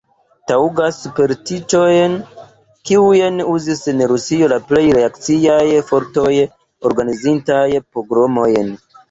Taŭgas 0.51 0.95
superstiĉoj, 1.01 1.89
kiujn 2.91 3.37
uzis 3.57 3.83
en 3.93 4.01
Rusio 4.13 4.49
la 4.55 4.59
plej 4.73 4.83
reakciaj 4.99 5.67
fortoj, 5.93 6.33
organizintaj 6.93 7.63
pogromojn. 7.93 8.75